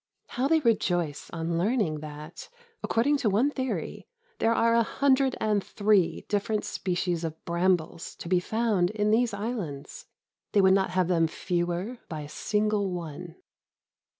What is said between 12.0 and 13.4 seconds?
by a single one.